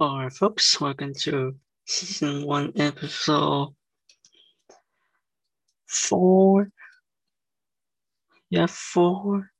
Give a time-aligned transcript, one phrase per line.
[0.00, 1.54] Alright, folks, welcome to
[1.84, 3.74] season one, episode
[5.86, 6.70] four.
[8.48, 9.50] Yeah, four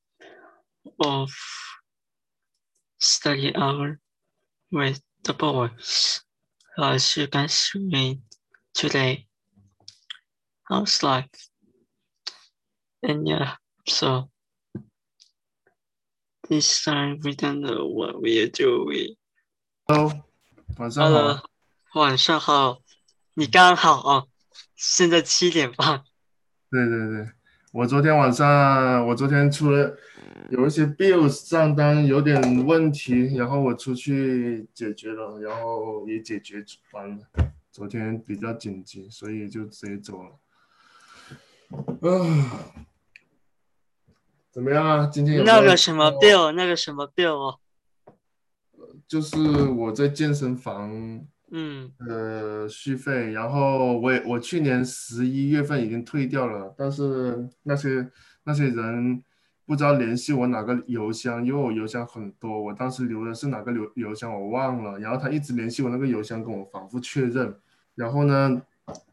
[0.98, 1.30] of
[2.98, 4.00] study hour
[4.72, 6.22] with the boys.
[6.74, 8.22] How's you guys doing
[8.72, 9.26] today?
[10.70, 11.50] How's life?
[13.02, 14.30] And yeah, so
[16.48, 19.16] this time we don't know what we are doing.
[19.86, 20.29] Hello，
[20.78, 21.42] 晚上好。
[21.94, 22.80] 晚上好，
[23.34, 24.24] 你刚好啊，
[24.76, 26.02] 现在七点半。
[26.70, 27.28] 对对对，
[27.72, 29.96] 我昨天晚上，我昨天出了
[30.50, 37.18] 有一些 bills 账单有点问题，然后我出去解决了，然后也解决完了。
[37.72, 40.38] 昨天比较紧急，所以就直接走了。
[41.70, 42.74] 啊，
[44.50, 45.06] 怎么样啊？
[45.12, 47.58] 今天有有那个什么 bill，那个什么 bill 哦，
[49.10, 50.88] 就是我在健身房
[51.50, 58.08] 嗯，呃续费，然后我也我去年十一月份已经退掉了，但是那些
[58.44, 59.20] 那些人
[59.66, 67.52] 不知道联系我哪个邮箱，因为我邮箱很多，我当时留的是哪个邮邮箱我忘了，然后他一直联系我那个邮箱跟我反复确认，
[67.96, 68.62] 然后呢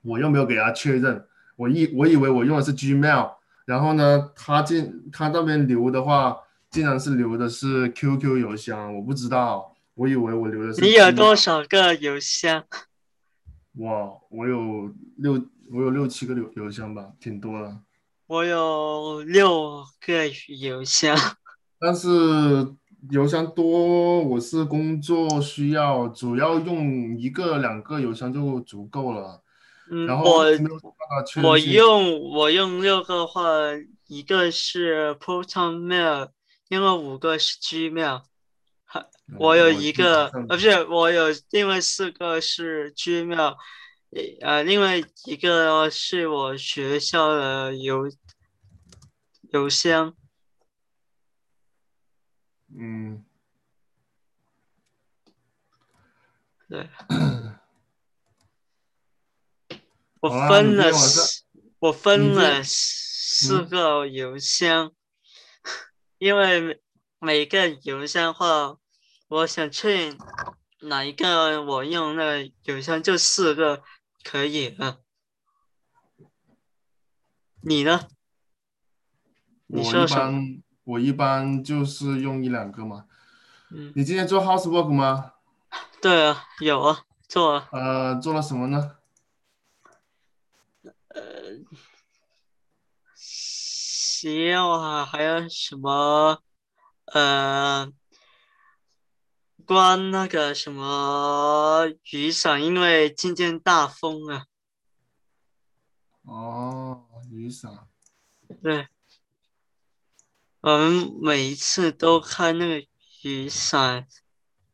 [0.04, 3.32] 我又没有给他确认，我以我以为我用的是 Gmail，
[3.66, 6.38] 然后呢他进他那边留的话，
[6.70, 9.74] 竟然是留的是 QQ 邮箱，我不知道。
[9.98, 12.64] 我以为我留的是你有多少个邮箱？
[13.82, 17.80] 哇，我有六，我有六七个邮邮箱吧，挺多的。
[18.28, 20.28] 我有六个
[20.60, 21.18] 邮箱。
[21.80, 22.10] 但是
[23.10, 29.42] 邮箱多，我是工作需要，主要用一个两个邮箱就足够了。
[29.90, 30.44] 嗯，然后
[31.44, 33.42] 我用我用六个话，
[34.08, 36.30] 一个是 Proton Mail，
[36.68, 38.22] 另外五个是 Gmail。
[39.30, 43.56] 还我有一个，呃，不是，我有另外四个是 Gmail，
[44.42, 48.10] 呃，另外一个是我学校的邮
[49.52, 50.16] 邮箱。
[52.76, 53.24] 嗯，
[56.70, 56.90] 对，
[60.22, 60.90] 我分了
[61.80, 63.70] 我分了四嗯。
[63.70, 64.92] 个邮箱，
[66.20, 66.80] 因为每
[67.20, 68.78] 每个邮箱话，
[69.30, 70.18] 我想去
[70.82, 73.84] 哪一个我用那个邮箱就四个
[74.24, 75.02] 可以了。
[77.62, 78.08] 你呢？
[79.68, 79.94] 你我？
[79.94, 83.06] 一般我一般就是用一两个嘛。
[83.72, 85.34] 嗯，你今天做 housework 吗？
[86.02, 88.96] 对啊，有啊，做啊，呃，做了什么呢？
[91.10, 91.24] 呃
[93.14, 96.42] 洗碗还有什么？
[97.08, 97.92] 呃，
[99.68, 104.46] 关那个什么雨伞，因为今天大风啊。
[106.22, 107.86] 哦，雨伞。
[108.64, 108.88] 对，
[110.62, 112.88] 我们每一次都开那个
[113.24, 114.08] 雨伞，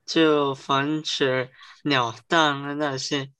[0.05, 1.51] 就防止
[1.85, 3.33] 鸟蛋啊那些。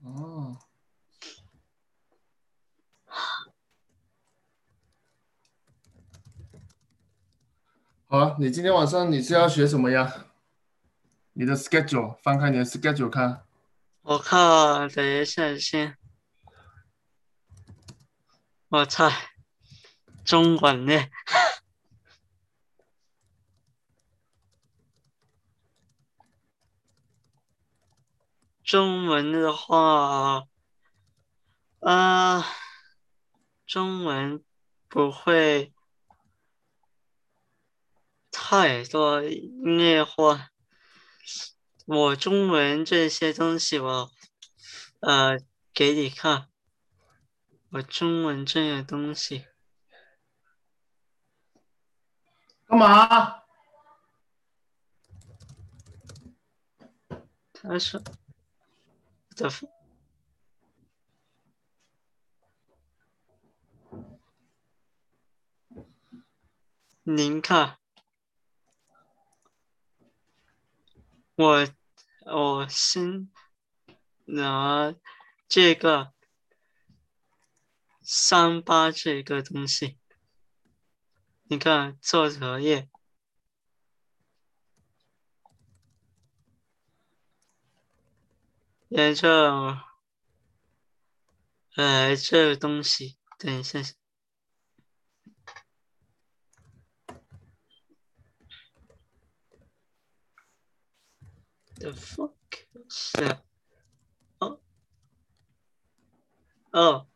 [0.00, 0.56] 哦。
[8.08, 10.26] 好啊，你今天晚上你是要学什么呀？
[11.32, 13.44] 你的 schedule，翻开你的 schedule 看。
[14.02, 15.96] 我看，等一下先，
[18.68, 19.10] 我猜
[20.24, 20.92] 中文呢？
[28.62, 30.44] 中文的话，
[31.80, 32.46] 啊、
[33.66, 34.44] 中文
[34.88, 35.72] 不会
[38.38, 40.50] 太多，因为话，
[41.86, 44.10] 我中文这些东西我，
[45.00, 45.38] 呃，
[45.72, 46.48] 给你看，
[47.70, 49.46] 我中文这些东西，
[52.66, 53.42] 干嘛？
[57.54, 57.98] 他说
[59.34, 59.50] 的，
[67.02, 67.78] 您看，
[71.36, 71.68] 我
[72.24, 73.30] 我先
[74.24, 74.94] 拿
[75.46, 76.14] 这个
[78.00, 79.98] 三八这个东西，
[81.44, 82.88] 你看做作业。
[88.88, 89.28] 也就，
[91.74, 93.80] 呃，这个东西，等一下，
[101.78, 102.32] The fuck
[102.88, 103.38] 是
[104.38, 104.60] 哦
[106.72, 107.06] 哦，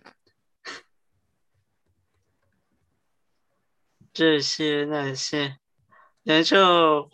[4.12, 5.58] 这些那些，
[6.22, 7.10] 然后。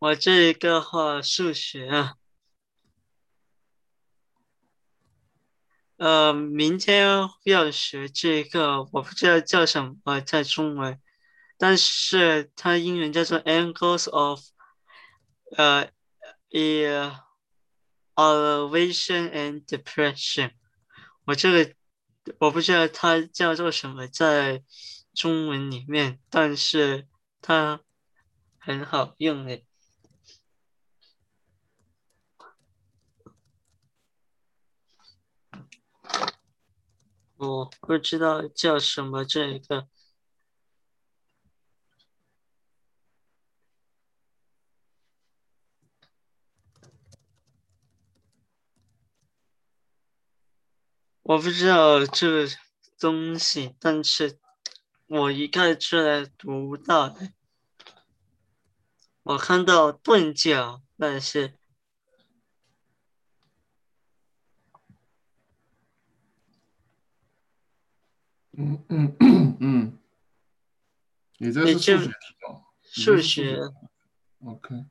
[0.00, 2.16] 我这一个话数学啊，
[6.00, 10.98] 呃，明天要学这个，我不知道叫什么在中文，
[11.58, 14.40] 但是它英文叫做 angles of，
[15.58, 15.90] 呃
[18.16, 20.52] ，elevation and depression。
[21.26, 21.74] 我这个
[22.38, 24.62] 我不知道它叫做什么在
[25.12, 27.06] 中文里面，但是
[27.42, 27.82] 它
[28.58, 29.66] 很好用诶。
[37.40, 39.88] 我不知道叫什么这个，
[51.22, 52.46] 我不知道这个
[52.98, 54.38] 东西，但是
[55.06, 57.16] 我一看出来读到，
[59.22, 61.59] 我看到钝角，但是。
[68.52, 69.16] 嗯嗯
[69.60, 69.98] 嗯，
[71.38, 72.12] 你这是数学题
[72.48, 72.64] 哦。
[72.82, 73.58] 数学。
[74.44, 74.86] OK。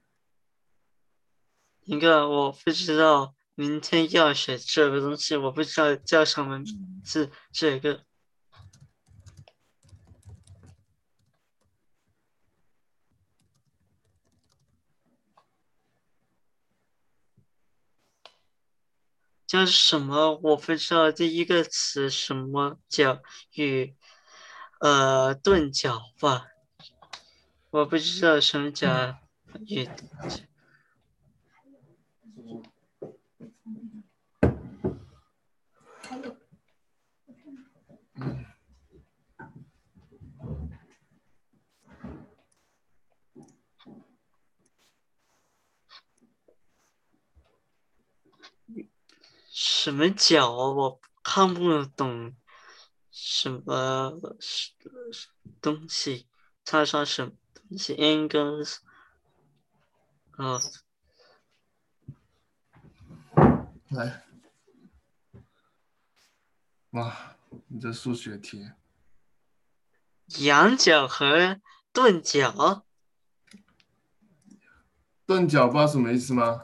[1.83, 7.31] 一个我不知道，明天要学这个东西，我不知道叫什么名字。
[7.51, 8.05] 这个
[19.49, 20.39] 叫什么？
[20.43, 23.19] 我不知道第一个词什么叫。
[23.55, 23.95] 与
[24.79, 26.45] 呃钝角吧，
[27.71, 29.17] 我不知道什么叫
[29.65, 29.89] 与。
[49.61, 50.69] 什么角啊？
[50.69, 52.33] 我看不懂。
[53.11, 54.17] 什么
[55.59, 56.29] 东西？
[56.63, 58.77] 他说什么东西？Angles
[60.37, 60.57] 啊，
[63.89, 64.23] 来，
[66.91, 67.35] 哇，
[67.67, 68.71] 你这数学题，
[70.37, 71.59] 仰角和
[71.91, 72.85] 钝角，
[75.25, 76.63] 钝角不知道什么意思吗？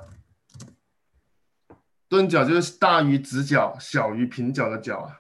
[2.16, 5.20] 钝角就是大于直角，小于平角的角啊。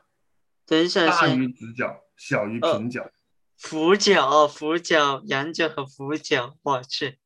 [0.66, 3.12] 等一下，大于直角，小于平角。
[3.58, 7.20] 俯角、俯角、仰角和俯角，我去。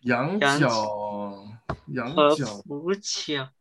[0.00, 1.44] 仰角、
[1.88, 3.52] 仰角俯角。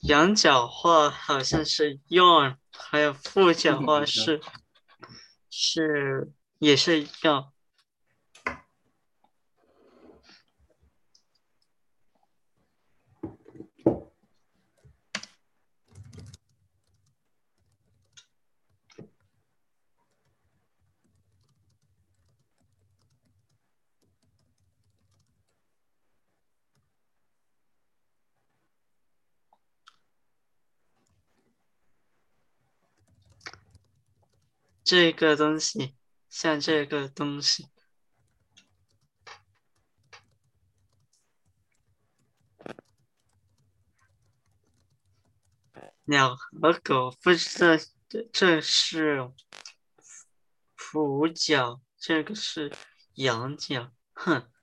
[0.00, 4.40] 仰角话好像是 yon，还有俯角话是
[5.56, 7.53] 是也是要。
[34.84, 35.96] 这个东西，
[36.28, 37.68] 像这个东西，
[46.04, 49.32] 鸟和狗不知道这这是
[50.76, 52.70] 俯角，这个是
[53.14, 54.53] 仰角，哼。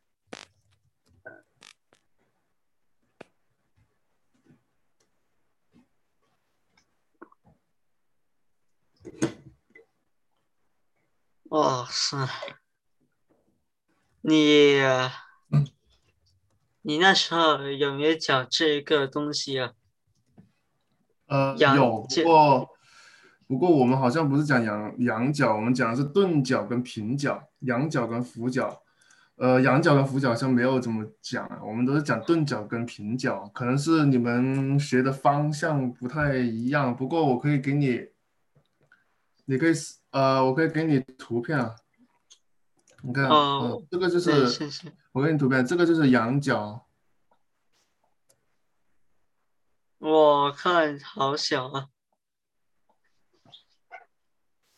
[11.51, 12.17] 哇塞！
[14.22, 14.77] 你，
[16.81, 19.74] 你那时候有没有讲这个东西啊？
[21.25, 22.70] 呃，有，不过
[23.48, 28.81] 不过我们好像不是讲仰仰角，我们讲的是钝角跟平角，仰角跟俯角。
[29.36, 36.96] 呃，仰角跟俯角好像没有怎么讲啊，我们都是讲钝角跟平角，可能是你们学的方向不太一样。
[36.96, 38.08] 不过我可以给你，
[39.43, 39.74] 你可以。
[40.12, 41.75] 呃，我可以给你图片啊。
[43.03, 44.32] 你看，嗯，这个就是
[45.12, 46.88] 我给你图片，这个就是羊角。
[49.98, 51.88] 我看好小啊，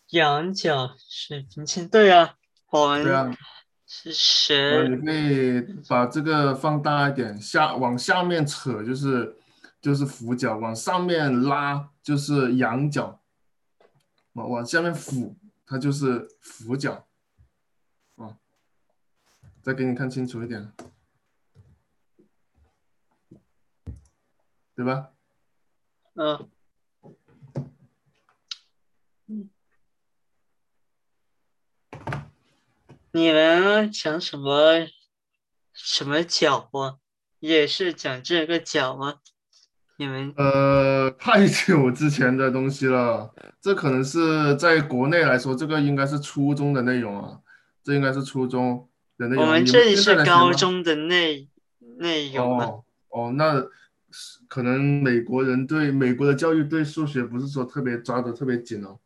[0.09, 2.35] 羊角水平线，对啊，
[2.69, 3.37] 我们
[3.85, 4.87] 是谁？
[4.89, 9.37] 你可以把这个放大一点，下往下面扯就是
[9.81, 13.21] 就是俯角，往上面拉就是仰角，
[14.33, 15.35] 往往下面俯
[15.65, 17.07] 它就是俯角，
[18.15, 18.37] 啊，
[19.61, 20.73] 再给你看清楚一点，
[24.75, 25.13] 对吧？
[26.15, 26.49] 嗯，
[33.11, 34.87] 你们讲什么
[35.73, 36.99] 什么角啊？
[37.39, 39.21] 也是讲这个角吗？
[39.97, 47.39] 你们呃，太久之前的东西了，这可能是在国内来说，这个应该是初中的内容啊，
[47.83, 49.45] 这应该是初中的内容。
[49.45, 51.47] 我们这里是高中的内
[51.97, 53.65] 内容哦哦，那。
[54.47, 58.99] 可能美国人对美国的教育对数学不是说特别抓的特别紧哦。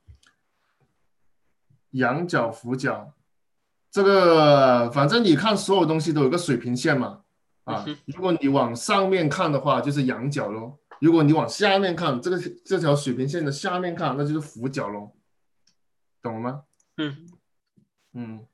[1.92, 3.14] 仰角、俯角，
[3.90, 7.22] 这个反正你看所有东西都有个水平线嘛，
[7.68, 15.12] 啊，如果你往上面看的话就是仰角喽，如果你往下面看，这个这条水平线的下面看，那就是俯角喽，
[16.22, 16.64] 懂了吗？
[16.96, 17.28] 嗯。
[18.14, 18.48] 嗯。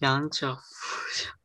[0.00, 0.62] 羊角、俯
[1.16, 1.37] 角，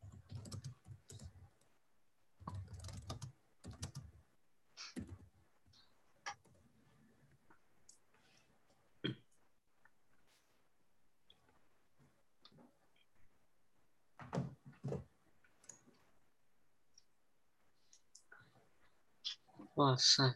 [19.75, 20.35] 哇塞！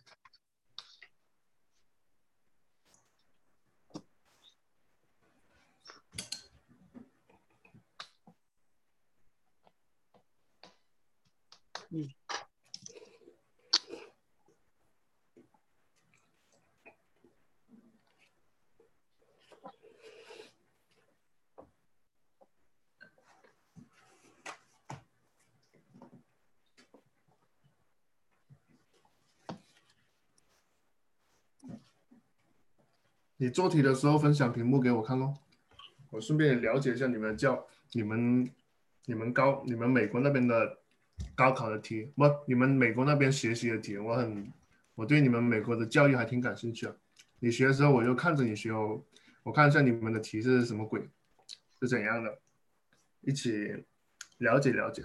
[11.89, 12.16] 嗯，
[33.37, 35.33] 你做题的时候分享屏幕给我看喽，
[36.11, 38.51] 我顺便了解一下你们教你们
[39.05, 40.77] 你们高你们美国那边的。
[41.33, 44.53] 高考的题，不，你们美国那边学习的题，我很，
[44.93, 46.95] 我对你们美国的教育还挺感兴趣啊。
[47.39, 49.03] 你学的时候，我就看着你学哦，
[49.41, 51.09] 我看一下你们的题是什么鬼，
[51.79, 52.37] 是怎样的，
[53.21, 53.83] 一起
[54.37, 55.03] 了解了解。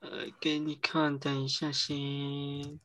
[0.00, 2.78] 呃，给你看，等一下先。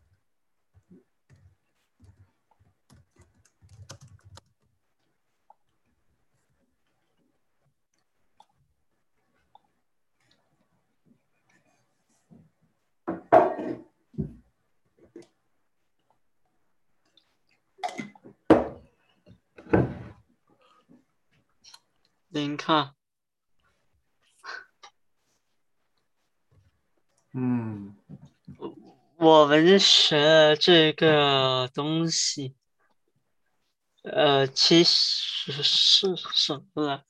[22.34, 22.96] 您看，
[27.34, 27.94] 嗯，
[29.18, 32.56] 我们学这个东西，
[34.04, 37.04] 呃，其实是什么来？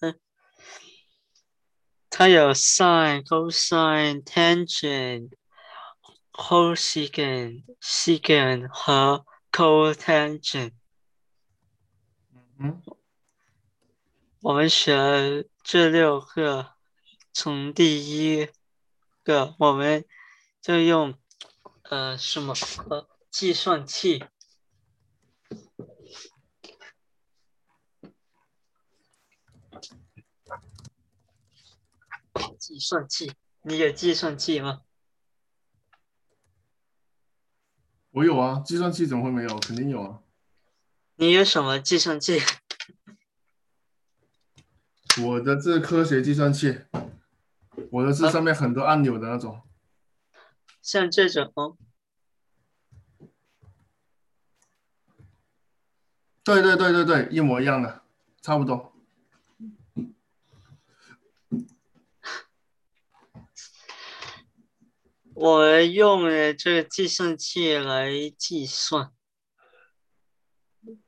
[2.09, 5.33] 它有 sin、cosine、tangent、
[6.31, 10.73] cosecant、secant 和 cotangent。
[12.57, 12.81] 嗯。
[14.43, 16.73] 我们学这六个，
[17.31, 18.49] 从第一
[19.21, 20.03] 个我们
[20.59, 21.13] 就用
[21.83, 22.55] 呃什么
[22.89, 24.25] 呃计算器，
[32.57, 33.31] 计算器，
[33.61, 34.81] 你有计算器吗？
[38.09, 39.59] 我有啊，计算器怎么会没有？
[39.59, 40.23] 肯定有啊。
[41.13, 42.41] 你有什么计算器？
[45.19, 46.79] 我的是科学计算器，
[47.91, 49.61] 我的是上面很多按钮的那种，
[50.81, 51.77] 像这种，
[56.43, 58.03] 对对对对对，一模一样的，
[58.41, 58.93] 差不多。
[65.33, 69.11] 我用了这个计算器来计算，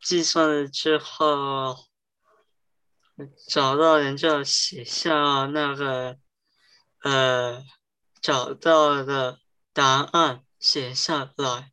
[0.01, 1.92] 计算了之后。
[3.47, 6.17] 找到人就写下那个
[7.03, 7.63] 呃
[8.21, 9.39] 找到的
[9.71, 11.71] 答案写下来。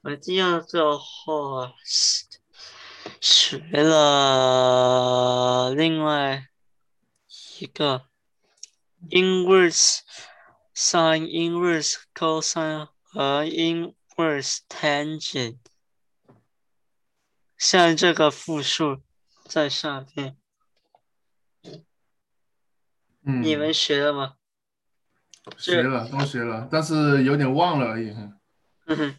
[0.00, 1.74] 我第二个话
[3.20, 6.48] 学了另外
[7.58, 8.06] 一个
[9.10, 10.00] inverse
[10.74, 15.58] sin inverse cosine 和 inverse tangent，
[17.56, 19.02] 像这个复数
[19.48, 20.36] 在上面。
[23.22, 24.36] 嗯，你们学了吗？
[25.56, 28.10] 学了，都学了，但是有点忘了而已。
[28.84, 29.16] 嗯哼。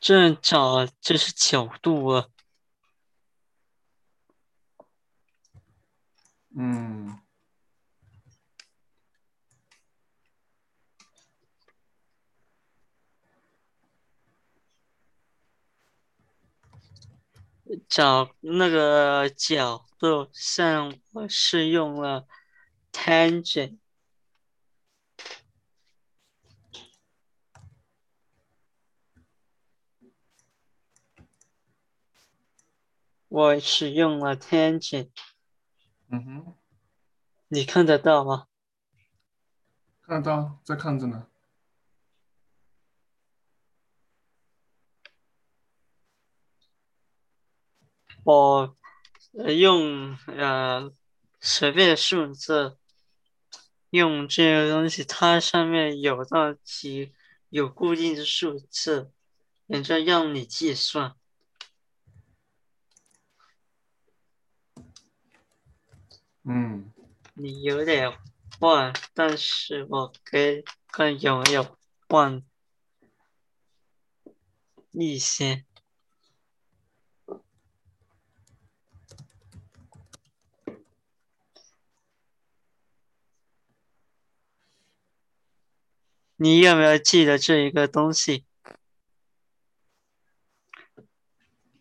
[0.00, 2.28] 这找这是角度啊。
[6.56, 7.20] 嗯。
[17.88, 22.26] 找那个角度，像我是用了
[22.92, 23.78] tangent，
[33.28, 35.10] 我使用了 tangent。
[36.08, 36.54] 嗯哼，
[37.48, 38.48] 你看得到吗？
[40.02, 41.29] 看得到，在看着呢。
[48.24, 48.76] 我
[49.56, 50.92] 用呃
[51.40, 52.76] 随便的数字，
[53.90, 57.12] 用这个东西，它上面有道题
[57.48, 59.10] 有固定的数字，
[59.66, 61.16] 人家让你计算。
[66.42, 66.92] 嗯，
[67.34, 68.12] 你有点
[68.60, 71.76] 忘，但是我给看有没有
[72.08, 72.42] 忘
[74.92, 75.64] 一些。
[86.42, 88.46] 你有没有记得这一个东西？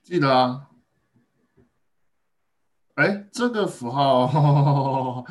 [0.04, 0.69] 记得啊。
[2.95, 5.24] 哎，这个符号，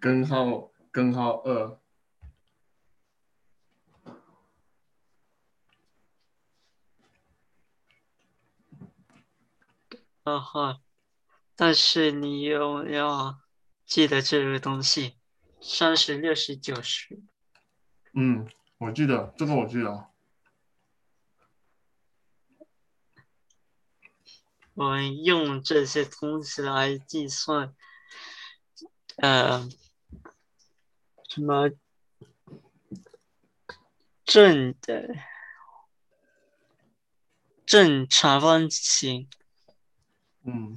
[0.00, 1.78] 根号，根号二。
[10.24, 10.80] 啊哈，
[11.54, 13.38] 但是你有要
[13.86, 15.14] 记得这个东西，
[15.60, 17.22] 三十六十九十。
[18.14, 18.50] 嗯。
[18.82, 20.08] 我记得这个，我记得。
[24.74, 27.72] 我们用这些东西来计算，
[29.18, 29.68] 呃，
[31.28, 31.70] 什么
[34.24, 35.14] 正的
[37.64, 39.28] 正长方形。
[40.42, 40.76] 嗯。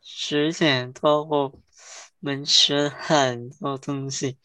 [0.00, 1.60] 十点多我。
[2.24, 4.38] 们学很多东西，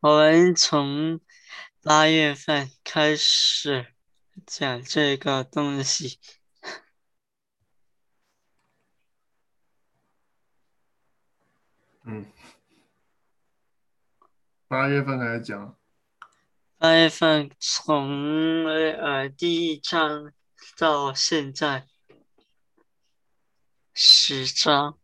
[0.00, 1.20] 我们从
[1.82, 3.93] 八月份开始。
[4.46, 6.18] 讲这个东西，
[12.04, 12.26] 嗯，
[14.68, 15.78] 八月份开始讲，
[16.76, 20.32] 八月份从呃第一章
[20.76, 21.86] 到现在
[23.94, 24.98] 十章，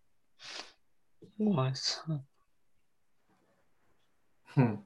[1.37, 2.23] 我操，
[4.45, 4.85] 哼。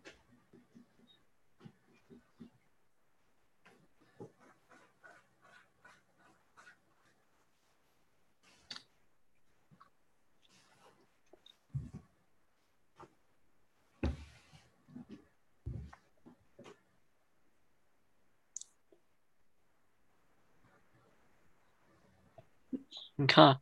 [23.16, 23.60] 你看，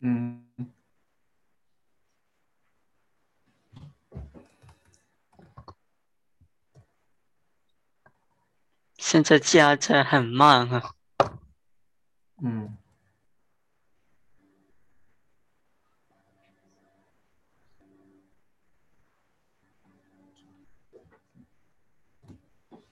[0.00, 0.46] 嗯，
[8.96, 10.94] 现在加载很慢啊。
[12.42, 12.76] 嗯，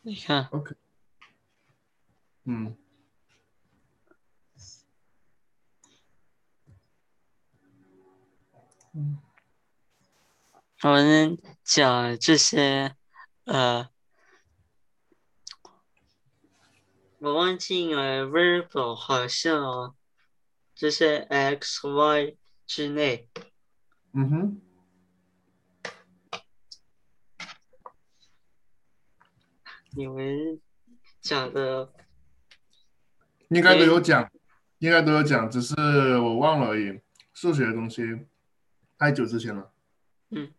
[0.03, 0.75] 你看，OK，
[2.45, 2.77] 嗯。
[8.93, 12.97] 我们讲这些，
[13.45, 13.89] 呃，
[17.19, 19.95] 我忘记了 variable 好像
[20.75, 23.29] 这些 x、y 之内。
[24.13, 24.61] 嗯哼。
[29.93, 30.61] 你们
[31.21, 31.93] 讲的
[33.49, 34.29] 应该都有讲，
[34.79, 35.75] 应该都有讲，只是
[36.19, 37.01] 我忘了而已。
[37.33, 38.03] 数学的东西
[39.01, 39.73] 太久之前了。
[40.29, 40.53] 嗯。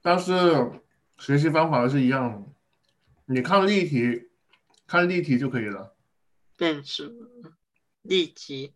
[0.00, 0.32] 但是
[1.18, 2.48] 学习方法是一样的，
[3.26, 4.30] 你看例题，
[4.86, 5.94] 看例题就可以了。
[6.56, 7.12] 变数，
[8.00, 8.72] 例题，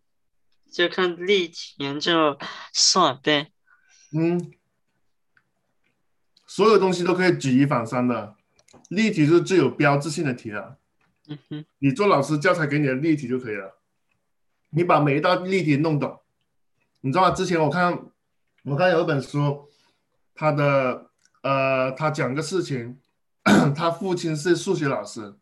[0.71, 2.37] 就看例题，然后
[2.71, 3.51] 算呗。
[4.11, 4.53] 嗯。
[6.45, 8.35] 所有东西都可以举一反三的。
[8.89, 10.77] 例题是最有标志性的题了，
[11.27, 13.79] 嗯哼，你做老师教材给你的例题就可以了，
[14.69, 16.21] 你把每一道例题弄懂，
[17.05, 17.31] 你知道吗？
[17.31, 17.99] 之前我看，
[18.63, 19.67] 我看有一本书，
[20.33, 21.09] 他的
[21.41, 22.97] 呃，他讲个事情，
[23.75, 25.35] 他父亲是数学老师，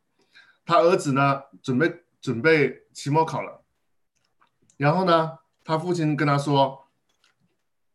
[0.65, 3.61] 他儿子呢准备准备期末考了，
[4.77, 6.87] 然后呢，他父亲跟他说，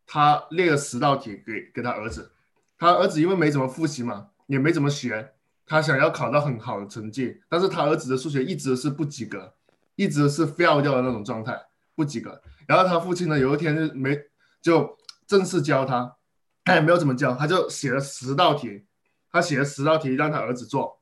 [0.06, 2.30] 他列了十道题给给他儿子，
[2.78, 5.32] 他儿子因为没怎么复习嘛，也没怎么学。
[5.66, 9.52] 他想要考到很好的成绩，但是他儿子的数学一直是不及格，
[9.96, 12.40] 一直是 fail 掉的那种状态，不及格。
[12.66, 14.18] 然后他父亲呢，有一天就没
[14.60, 16.16] 就正式教他，
[16.64, 18.86] 他也没有怎么教，他就写了十道题，
[19.30, 21.00] 他写了十道题让他儿子做，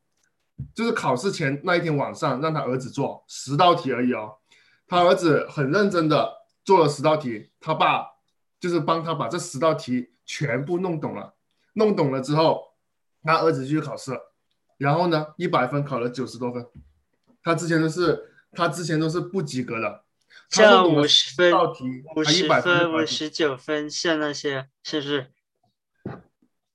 [0.75, 4.37] 就是考试前那一天晚上让他儿子做十道题而已哦。
[4.87, 6.33] 他儿子很认真的
[6.65, 8.05] 做了十道题，他爸
[8.61, 11.35] 就是帮他把这十道题全部弄懂了，
[11.73, 12.75] 弄懂了之后，
[13.23, 14.13] 他儿子就去考试。
[14.77, 16.67] 然后呢，一百分考了九十多分，
[17.43, 20.05] 他之前都是他之前都是不及格的。
[20.51, 21.53] 像五十分、
[22.17, 25.27] 五十分、五十九分，像那些是不是？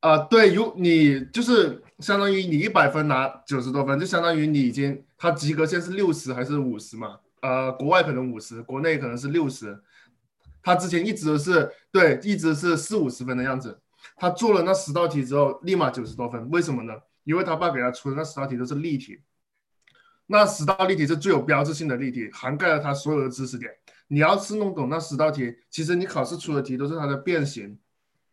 [0.02, 7.20] 啊，对，如你就是相当于你一百分拿九十多分，就相当于你已经他及格线是六十还是五十嘛？
[7.42, 9.78] 呃，国外可能五十，国内可能是六十。
[10.62, 13.80] 他之前一直都是对，一直是四五十分的样子。
[14.16, 16.94] 他做了那十道题之后，立马九十多分，为什么呢？
[17.24, 19.22] 因为他爸给他出的那十道题都是例题，
[20.32, 23.72] 那十道例题是最有标志性的例题，涵盖了他所有的知识点。
[24.10, 27.80] 你要是弄懂那十道题，其实你考试出的题都是它的变形，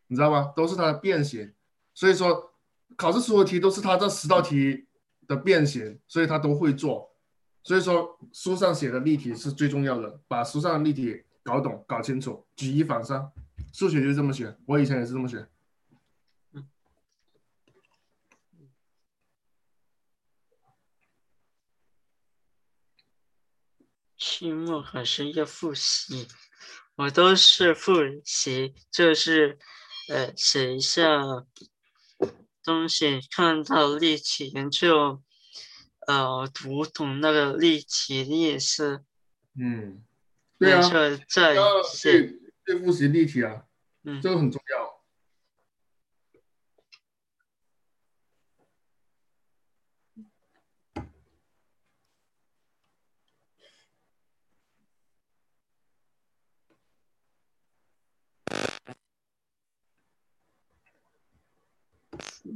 [0.08, 0.52] 你知道吗？
[0.54, 1.50] 都是它的变形。
[1.94, 2.52] 所以说，
[2.96, 4.86] 考试出的题都是他这十道题
[5.26, 7.10] 的变形，所以他都会做。
[7.62, 13.26] 所以说，书上写的例题是最重要的，把书上的例题搞懂、搞清楚，举一反三。
[13.72, 15.46] 数学就是这么学，我以前也是这么学。
[24.28, 26.26] 期末考试要复习，
[26.96, 29.56] 我都是复习，就是
[30.08, 31.22] 呃写一下
[32.64, 35.22] 东西，看到例题就
[36.08, 39.04] 呃读懂那个例题的意思。
[39.54, 40.04] 嗯，
[40.58, 40.82] 对啊，
[41.28, 41.54] 再
[41.94, 42.28] 写，
[42.66, 43.62] 再复习例题啊，
[44.02, 44.85] 嗯，这个很重要。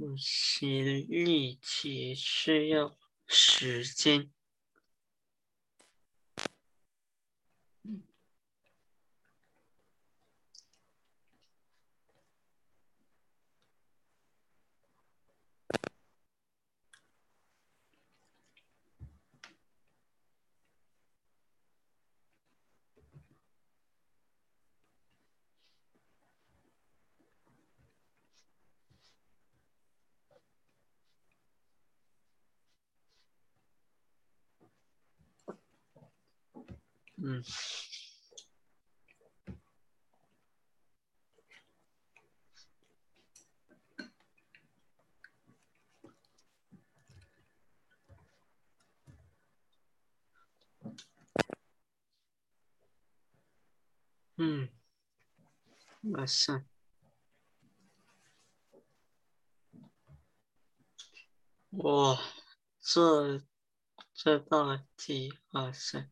[0.00, 4.32] 复习力气需要时间。
[37.22, 37.42] 嗯，
[54.38, 54.68] 嗯，
[56.00, 56.64] 马上，
[61.70, 62.18] 哇，
[62.80, 63.42] 这
[64.14, 66.08] 这道题，哇塞！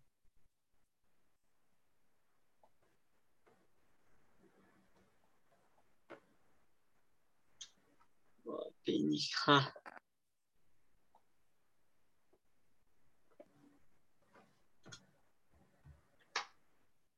[8.89, 9.71] 给你看，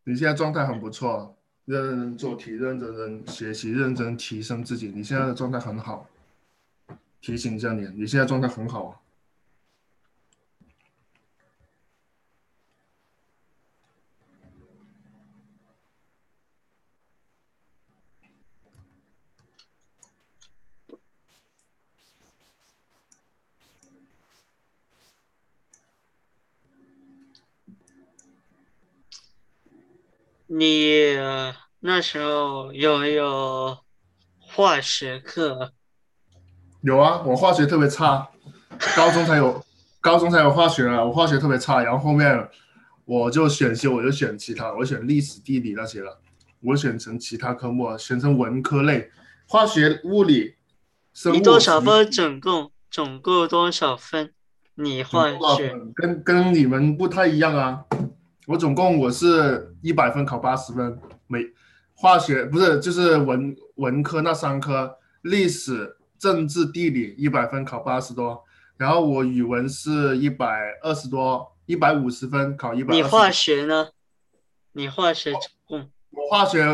[0.02, 4.88] 你现在状态很不错，认认真做题，认真学习，认真提升自己。
[4.88, 6.11] 你现在的状态很好，
[7.20, 8.99] 提醒一下你，你现在状态很好啊。
[30.61, 31.07] 你
[31.79, 33.79] 那时候有没有
[34.38, 35.73] 化学课？
[36.83, 38.29] 有啊，我化学特别差，
[38.94, 39.64] 高中才有，
[40.03, 41.03] 高中才有化学啊。
[41.03, 42.46] 我化学特别差，然后后面
[43.07, 46.20] 我就选修，我就选其他，我选历史、地理那些了，
[46.61, 49.11] 我选成其他科目，选成文科类，
[49.49, 50.57] 化学、物理、
[51.14, 51.37] 生物。
[51.37, 52.11] 你多少分？
[52.11, 54.35] 总共总共多少分？
[54.75, 57.87] 你化学跟跟你们不太一样啊。
[58.46, 61.44] 我总共我是一百分考八十分，每
[61.94, 68.42] 化学不是就是文文科那三科，历史、政治、地理一百分考八十多，
[68.76, 72.94] 然后我语文是一百二十多，一百五十分考一百。
[72.94, 73.90] 你化学呢？
[74.72, 75.33] 你化学？
[76.11, 76.64] 我化学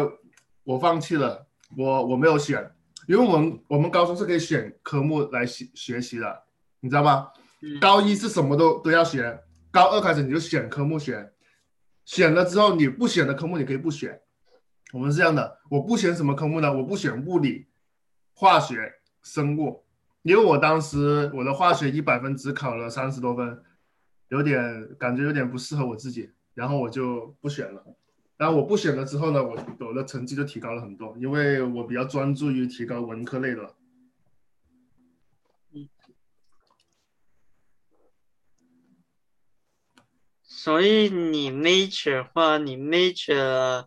[0.64, 2.70] 我放弃了，我我没有选，
[3.08, 6.42] 因为我们我们高中是可以选科目来学学习的，
[6.80, 7.28] 你知道吗？
[7.80, 11.30] 高一是什么都都要学，高二开始你就选科目选。
[12.06, 14.18] 选了之后，你不选的科目你可以不选。
[14.92, 16.72] 我们是这样的，我不选什么科目呢？
[16.72, 17.66] 我不选物理、
[18.32, 19.82] 化学、生物，
[20.22, 23.60] 因为我当时我的化学一百分只考了三十多分，
[24.28, 27.84] 有点感觉有点不适合我自己，然后我就不选了。
[28.36, 33.74] 然后我不选了之后呢，我我的成绩就提高了很多，因为我比较专注于提高文科类的。
[40.66, 43.86] 所以你 major 话，你 major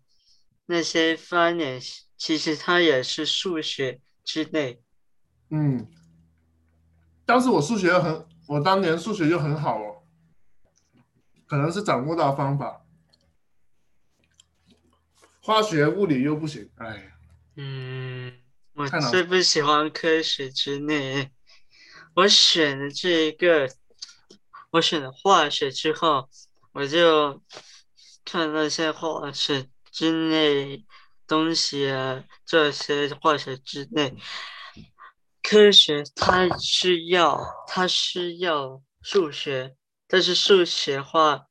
[0.66, 4.82] 那些 finance，其实它也是数学之内。
[5.50, 5.92] 嗯，
[7.26, 10.04] 但是我数学很，我当年数学就很好哦，
[11.46, 12.86] 可能是掌握到方法。
[15.42, 17.12] 化学、物理又不行，哎。
[17.58, 18.40] 嗯，
[18.76, 21.30] 我最不喜欢科学之内。
[22.16, 23.70] 我选的这一个，
[24.70, 26.30] 我选了化学之后。
[26.72, 27.42] 我就
[28.24, 30.86] 看那些化学之内
[31.26, 34.16] 东西啊，这些化学之内
[35.42, 39.76] 科学，它需要它需要数学，
[40.08, 41.48] 但是数学化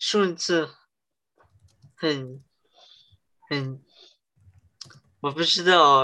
[0.00, 0.74] 数字
[1.94, 2.44] 很
[3.48, 3.80] 很，
[5.20, 6.00] 我不知道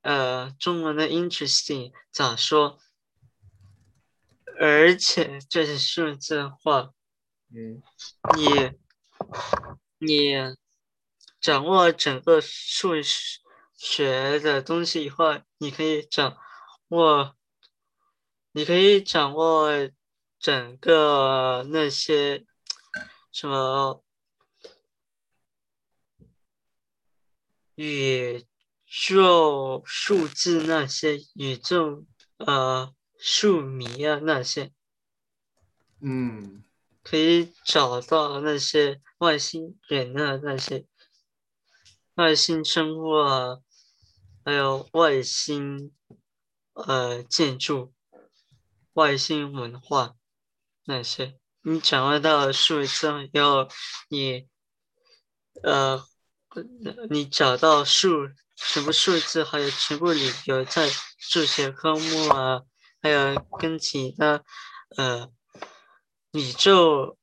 [0.00, 2.78] 呃中文的 interesting 咋说，
[4.58, 6.94] 而且这些数字化。
[7.50, 7.82] 嗯，
[8.36, 8.76] 你
[9.98, 10.34] 你
[11.40, 12.92] 掌握整个数
[13.74, 16.36] 学的东西以后，你可以掌
[16.88, 17.34] 握，
[18.52, 19.70] 你可以掌握
[20.38, 22.44] 整个那些
[23.32, 24.04] 什么
[27.76, 28.44] 宇
[28.86, 32.04] 宙数字那些宇宙
[32.36, 34.70] 呃数谜啊那些，
[36.00, 36.62] 嗯。
[37.10, 40.86] 可以找到那些外星人啊，那些
[42.16, 43.60] 外星生物啊，
[44.44, 45.90] 还有外星
[46.74, 47.94] 呃建筑、
[48.92, 50.16] 外星文化
[50.84, 51.38] 那些。
[51.62, 53.66] 你掌握到数字以后，
[54.10, 54.46] 你
[55.62, 56.04] 呃，
[57.08, 62.64] 你找到数什么数字，还有全部理由在数学科目啊，
[63.00, 64.44] 还有跟其他
[64.98, 65.32] 呃。
[66.32, 67.16] 宇宙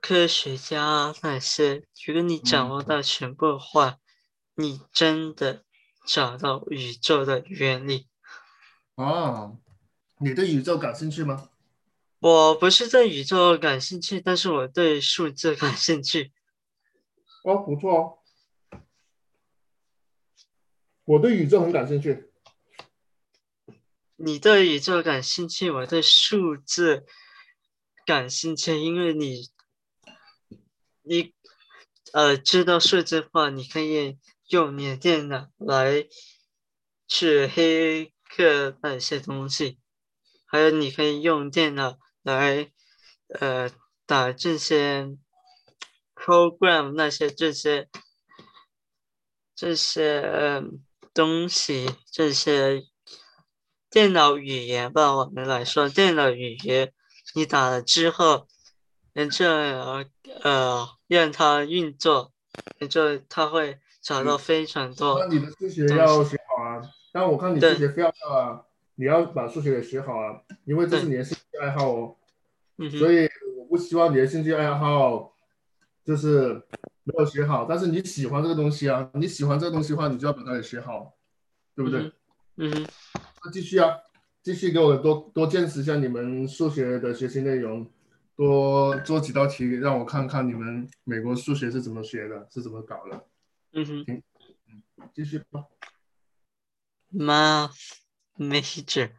[0.00, 3.98] 科学家那些，如果你掌握到全部的话，
[4.54, 5.64] 你真的
[6.06, 8.06] 找到宇宙的原理。
[8.94, 9.58] 哦，
[10.18, 11.48] 你对宇宙感兴趣吗？
[12.20, 16.32] 我不是对宇宙感兴趣，但是我对数字感兴趣。
[17.42, 18.78] 哦，不错哦。
[21.04, 22.30] 我对宇宙很感兴趣。
[24.14, 27.04] 你对宇宙感兴趣，我对数字。
[28.04, 29.48] 感兴趣，因为你，
[31.02, 31.32] 你，
[32.12, 36.08] 呃，知道数字化，你可以用你的电脑来
[37.06, 39.78] 去黑客那些东西，
[40.46, 42.72] 还有你可以用电脑来，
[43.38, 43.70] 呃，
[44.04, 45.16] 打这些
[46.14, 47.88] program 那些这些
[49.54, 50.62] 这些呃
[51.14, 52.82] 东西，这些
[53.88, 56.92] 电脑语言吧，我们来说电脑语言。
[57.34, 58.46] 你打了之后，
[59.12, 60.04] 然后
[60.42, 62.32] 呃让它运作，
[62.78, 65.18] 然后它会找到非常多。
[65.18, 66.82] 那你的数学要学好啊！
[67.12, 68.62] 但我看你数学非要要啊，
[68.96, 72.16] 你要把数学给学好啊，因为这是你的兴趣爱好哦。
[72.98, 75.34] 所以我不希望你的兴趣爱好
[76.04, 76.54] 就是
[77.04, 81.14] 没有学好，但是你喜欢这个东西啊，你喜欢这个东西的话，你就要把它给学好，
[81.76, 82.10] 对不对？
[82.56, 82.86] 嗯哼，
[83.44, 83.96] 那继续啊，
[84.42, 87.88] 继续给我多多见识一下你们数学的学习内容，
[88.34, 93.28] 多做几道题让我看看你们美国数学是怎么学的，是怎么搞的。
[93.72, 94.22] 嗯哼嗯，
[95.14, 95.66] 继续吧。
[97.12, 98.00] ，Math
[98.36, 99.10] major。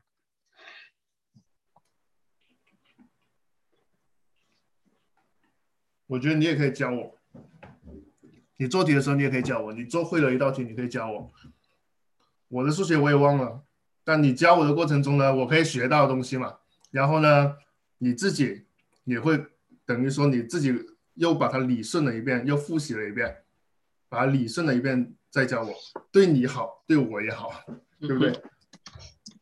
[6.08, 7.18] 我觉得你也可以教我，
[8.58, 11.32] 你做题的时候你也可以教我，你做会了一道题你可以教我。
[12.50, 13.64] 我的数学我也忘了，
[14.04, 16.56] 但你教我的过程中呢，我可以学到东西嘛。
[16.92, 17.56] 然后呢，
[17.98, 18.66] 你自己
[19.06, 19.44] 也会
[19.86, 20.74] 等于说你自己
[21.16, 23.36] 又把它理顺了一遍，又复习了一遍，
[24.10, 25.74] 把它理顺了一遍再教我，
[26.12, 27.52] 对你好，对我也好，
[28.00, 28.32] 对不对？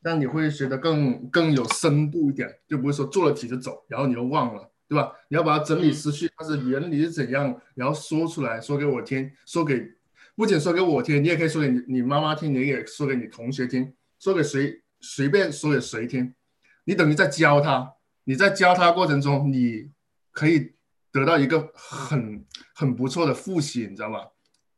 [0.04, 4.68] 这样你会学得更更有深度一点，就不会说做了题就走，然后你又忘了。
[4.88, 5.10] 对吧？
[5.30, 9.90] 你要把它整理思绪，它是原理是怎样，然后说出来，说给我听，说给
[10.36, 16.36] 不仅说给我听，你也可以说给你你妈妈听，你也说给你同学听，说给谁随便说给谁听，
[16.84, 17.92] 你等于在教他，
[18.26, 19.90] 你在教他过程中，你
[20.32, 20.74] 可以
[21.12, 24.20] 得到一个很很不错的复习，你知道吗？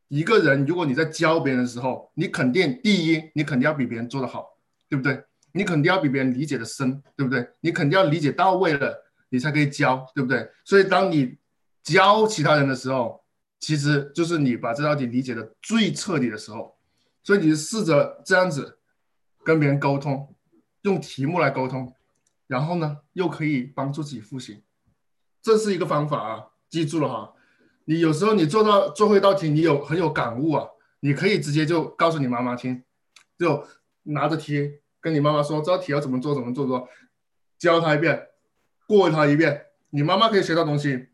[0.08, 4.48] 一个人如果你在教别人的时候，你肯定第一，你肯定要比别人做得好，
[4.88, 5.22] 对不对？
[5.52, 7.46] 你肯定要比别人理解的深，对不对？
[7.60, 9.04] 你肯定要理解到位了。
[9.28, 10.48] 你才可以教，对不对？
[10.64, 11.36] 所以当你
[11.82, 13.22] 教其他人的时候，
[13.58, 16.78] 其实就是你把这道题理解的最彻底的时候。
[17.22, 18.78] 所以你试着这样子
[19.44, 20.34] 跟别人沟通，
[20.82, 21.94] 用题目来沟通，
[22.46, 24.62] 然后呢又可以帮助自己复习，
[25.42, 27.32] 这是一个方法啊，记住了哈。
[27.84, 30.66] 你有时候你做到做会一道题，你有很有感悟啊，
[31.00, 32.82] 你可以直接就告诉你妈妈听，
[33.38, 33.62] 就
[34.04, 36.88] 拿着题跟你妈妈说这道题要怎么做，怎么做做，
[37.58, 38.28] 教她一遍。
[38.86, 41.08] 过她一遍，你妈妈可以学到东西，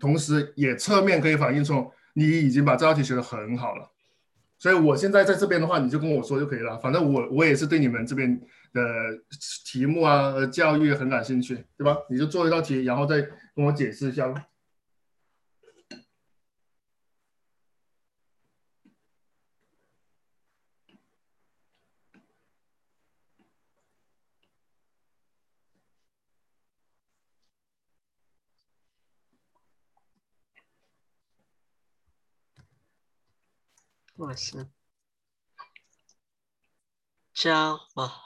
[0.00, 3.91] 同时也侧面可以反映出你已经把这道题学得很好了。
[4.62, 6.78] 所以我现在在这边的话，你就跟我说就可以了。
[6.78, 8.40] 反正我我也是对你们这边
[8.72, 8.80] 的
[9.66, 11.96] 题目啊、教育很感兴趣，对吧？
[12.08, 13.20] 你就做一道题，然后再
[13.56, 14.32] 跟我解释一下。
[34.22, 34.68] 我是
[37.34, 38.22] 加吧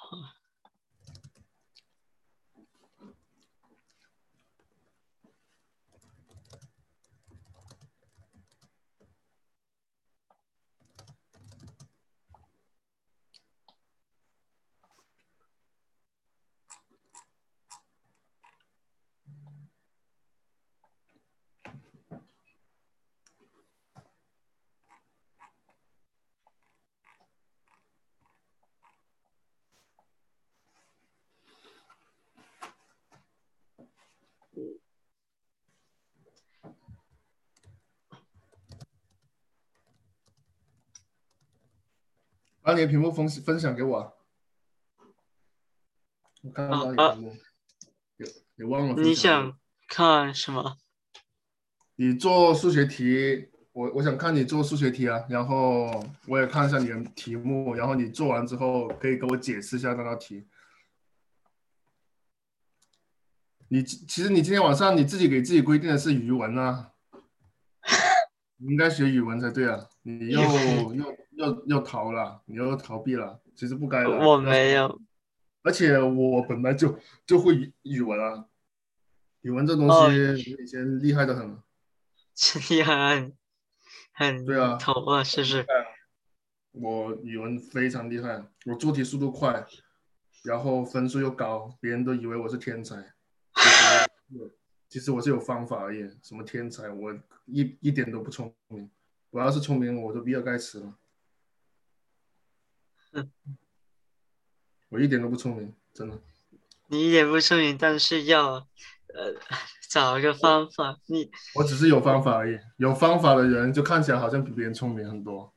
[42.67, 44.13] 把你的屏幕分分享给我、啊。
[46.43, 47.37] 我看到你的屏幕，
[48.17, 48.27] 有
[48.57, 50.77] 你忘了你想看什么？
[51.95, 60.49] 你做数学题，我我想看你做数学题啊，然后我也看一下你的题目，然后你做完之后可以给我解释一下那道题。
[63.69, 66.91] 你其实你今天晚上你自己给自己规定的是语文啊，
[68.59, 70.41] 你应该学语文才对啊，你又
[70.93, 74.11] 又又又逃了，你又逃避了，其实不该的。
[74.11, 75.01] 我没有。
[75.63, 78.47] 而且我本来就就会语语文啊，
[79.43, 81.59] 语文这东哦西以前厉害的很。
[82.71, 83.33] 厉害，
[84.13, 85.67] 很对啊头啊，是不是？
[86.73, 89.67] 我语文非常厉害，我做题速度快，
[90.45, 92.97] 然后分数又高，别人都以为我是天才。
[93.55, 94.53] 其实
[94.89, 97.13] 其实我是有方法而已，什么天才，我
[97.47, 98.91] 一一点都不聪明。
[99.31, 100.95] 我要是聪明，我就比尔盖茨了。
[103.17, 103.57] 嗯
[104.89, 106.17] 我一点都不聪明，真的。
[106.89, 109.35] 你一点不聪明，但是要呃
[109.91, 110.97] 找一个方法。
[111.07, 115.53] 你我只是有方法而已，有方法的人就看起来好像比别人聪明很多，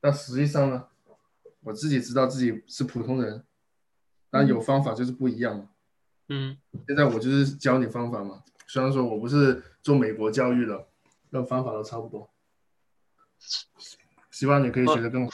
[0.00, 0.88] 但实际上呢，
[1.60, 3.44] 我自己知道自己是普通人，
[4.30, 5.68] 但有方法就是不一样嘛。
[6.30, 10.88] 嗯现在我就是教你方法嘛，虽然说我不是做美国教育的，
[11.30, 12.28] 但方法都差不多。
[14.32, 15.32] 希望你可以学得更好。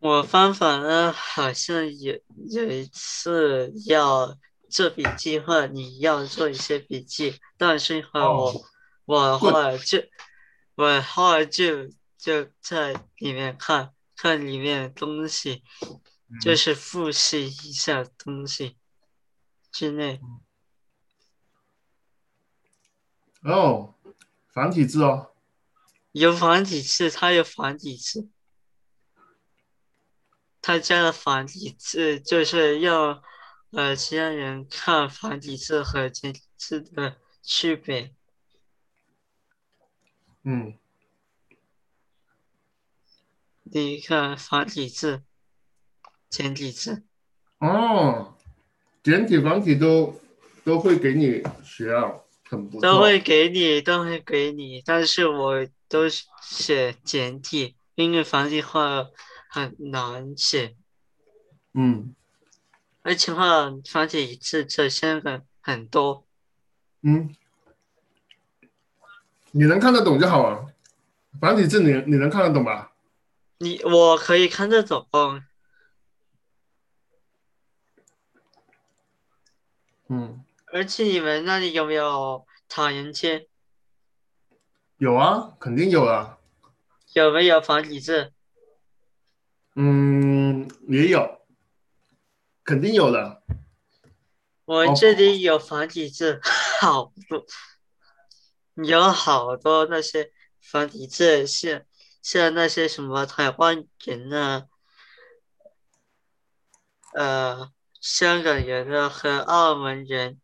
[0.00, 2.20] 我方法呢，好像有
[2.50, 4.38] 有一次要
[4.70, 8.64] 做笔记或你要做一些笔记，但是后我
[9.06, 9.98] 我后来就
[10.76, 15.64] 我后来就就在里面看看里面的东西，
[16.40, 18.76] 就是复习一下东西
[19.72, 20.20] 之内。
[23.42, 23.94] 哦，
[24.48, 25.32] 繁体字哦。
[26.12, 28.28] 有繁体字，它有繁体字。
[30.68, 33.22] 他加的繁体字就是要，
[33.70, 38.12] 呃，其他人看繁体字和简体字的区别。
[40.42, 40.74] 嗯，
[43.62, 45.22] 你看繁体字、
[46.28, 47.02] 简体字。
[47.60, 48.36] 哦，
[49.02, 50.20] 简体、繁体都
[50.64, 52.12] 都会给你学啊，
[52.44, 52.80] 很不错。
[52.82, 56.06] 都会给你，都会给你，但是我都
[56.42, 59.06] 写简体，因为繁体话。
[59.58, 60.76] 很难写，
[61.74, 62.14] 嗯，
[63.02, 66.24] 而且话繁体字在香港很多，
[67.02, 67.34] 嗯，
[69.50, 70.72] 你能看得懂就好了，
[71.40, 72.92] 繁体字你你能看得懂吧？
[73.58, 75.06] 你我可以看得懂，
[80.08, 83.48] 嗯，而且你们那里有没有唐人街？
[84.98, 86.38] 有啊，肯定有啊。
[87.14, 88.32] 有没有繁体字？
[89.80, 91.38] 嗯，也有，
[92.64, 93.44] 肯定有的。
[94.64, 96.40] 我这里有繁体字，
[96.80, 97.46] 好多，
[98.84, 101.82] 有好多那些繁体字，像
[102.20, 104.66] 像那些什么台湾人啊，
[107.14, 107.70] 呃，
[108.00, 110.40] 香港人啊和澳门人。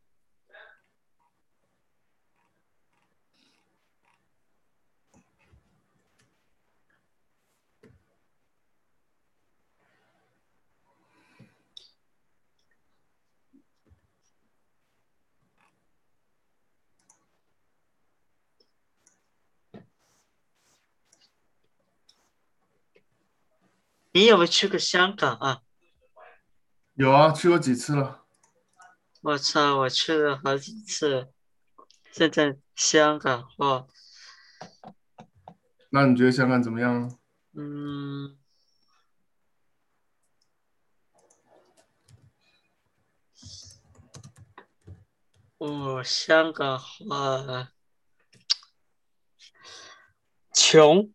[24.16, 25.62] 你有没有去过香港啊？
[26.94, 28.24] 有啊，去过几次了。
[29.22, 31.32] 我操，我去了好几次。
[32.12, 33.88] 现在香港话，
[35.90, 37.18] 那你觉得香港怎么样？
[37.54, 38.38] 嗯，
[45.58, 47.72] 我香港话，
[50.52, 51.12] 穷，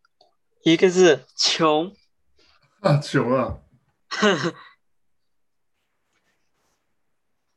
[0.64, 1.96] 一个字，穷。
[2.82, 3.60] 啊，穷啊！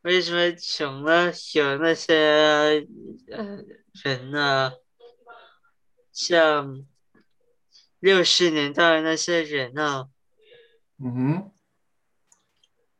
[0.03, 1.33] 为什么穷呢？
[1.55, 2.85] 有那些
[3.31, 3.63] 呃
[4.03, 4.73] 人呢，
[6.13, 6.85] 像
[8.01, 10.11] 六十年代那些人呢，
[10.99, 11.53] 嗯哼，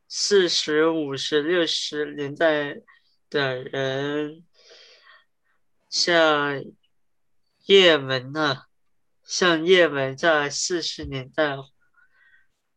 [0.07, 2.81] 四十五十六十年代
[3.29, 4.45] 的人，
[5.89, 6.63] 像
[7.65, 8.63] 叶文呢，
[9.25, 11.57] 像叶文在四十年代。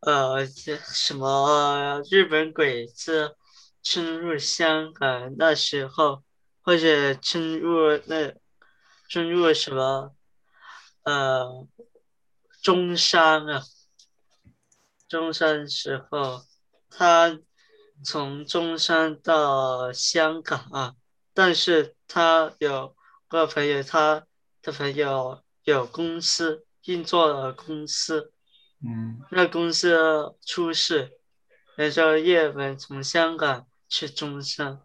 [0.01, 3.35] 呃，这什么日本鬼子
[3.83, 6.23] 侵入香港那时候，
[6.61, 8.35] 或者侵入那
[9.09, 10.15] 侵入什么
[11.03, 11.67] 呃
[12.63, 13.63] 中山啊，
[15.09, 16.43] 中山时候，
[16.91, 17.39] 他
[18.05, 20.95] 从中山到香港啊，
[21.33, 22.95] 但是他有
[23.29, 24.27] 个朋友，他
[24.63, 28.33] 的朋友有公司运作的公司。
[28.85, 29.97] 嗯，那公司
[30.45, 31.12] 出事，
[31.79, 34.81] 那时候叶问从香港去中山。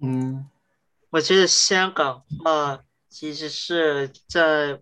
[0.00, 0.46] 嗯，
[1.10, 4.78] 我觉得香港话其实是在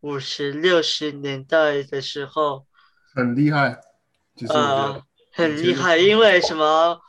[0.00, 2.66] 五十六十年代的时候
[3.14, 3.80] 很厉害，
[4.48, 5.02] 呃，
[5.32, 7.00] 很厉害，因为什么？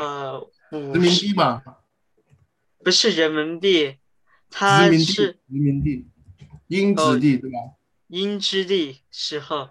[0.00, 1.62] 呃，人民币嘛，
[2.84, 3.96] 不是人民币，
[4.50, 6.08] 它是人民币，
[6.66, 7.58] 英殖地对吧？
[8.08, 9.70] 英殖地时候。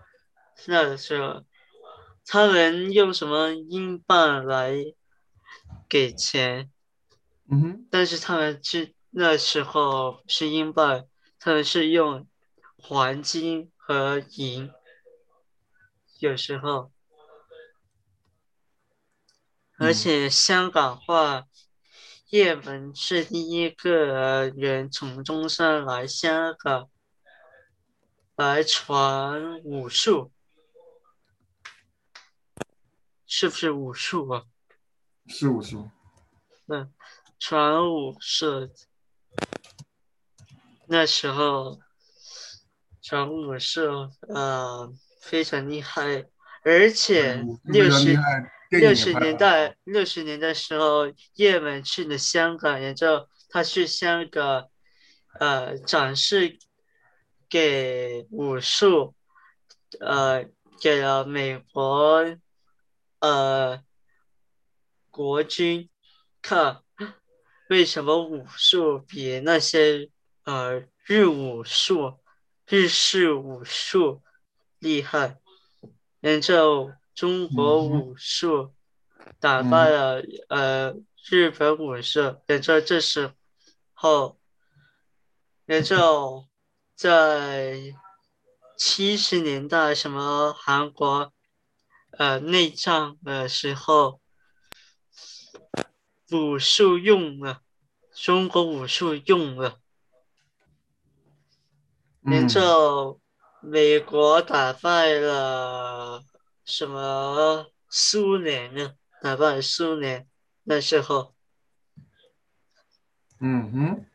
[0.67, 1.43] 那时候，
[2.25, 4.73] 他们用什么英镑来
[5.87, 6.71] 给钱？
[7.49, 7.87] 嗯哼。
[7.89, 11.07] 但是他们是那时候是英镑，
[11.39, 12.27] 他们是用
[12.77, 14.71] 黄金和银。
[16.19, 16.91] 有时候，
[19.77, 21.45] 而且香港话，
[22.29, 26.89] 叶文是第一个人从中山来香港
[28.35, 30.31] 来传武术。
[33.31, 34.43] 是不是武术啊？
[35.27, 35.87] 是武术。
[36.65, 36.89] 那，
[37.37, 38.71] 传武是
[40.87, 41.79] 那时候
[43.03, 46.27] 传武术，呃，非常厉害，
[46.63, 48.17] 而且六十
[48.71, 54.67] 六十年代六十年代时候，叶问去了香港，然后他去香港，
[55.39, 56.57] 呃，展示
[57.47, 59.13] 给武术，
[59.99, 60.49] 呃，
[60.81, 62.25] 给了美国，
[63.19, 63.83] 呃，
[65.09, 65.89] 国军
[66.41, 66.83] 看，
[67.69, 70.09] 为什么武术比那些
[70.43, 72.19] 呃日武术？
[72.71, 74.21] 日式武术
[74.77, 75.39] 厉害，
[76.19, 78.75] 然后中国武术
[79.39, 80.93] 打败了呃
[81.27, 83.33] 日本武术，然后这时
[83.93, 84.39] 候，
[85.65, 86.45] 然后
[86.93, 87.95] 在
[88.77, 91.33] 七十年代什么韩国
[92.19, 94.19] 呃内战的时候，
[96.31, 97.61] 武术用了，
[98.13, 99.79] 中国武术用了。
[102.19, 103.21] 然后
[103.61, 106.25] 美国打败了
[106.65, 108.95] 什么苏联呢？
[109.21, 110.27] 打败苏联
[110.63, 111.33] 那时候。
[113.39, 114.05] 嗯哼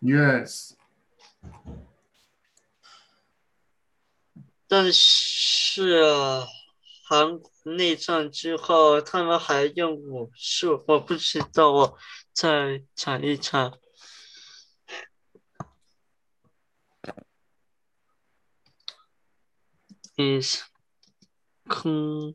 [0.00, 0.72] ，Yes。
[4.66, 5.94] 但是
[7.12, 11.98] 韩内战之后，他们还用武术，我不知道，我
[12.32, 13.70] 再查一查。
[20.16, 20.62] is
[21.68, 22.34] kung